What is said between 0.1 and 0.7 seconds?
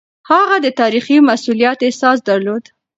هغه د